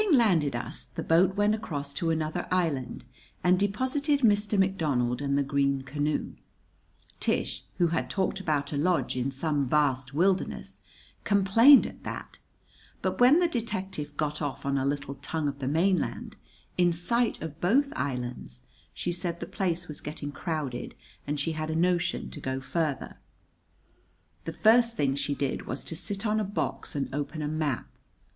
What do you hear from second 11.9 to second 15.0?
that; but when the detective got off on a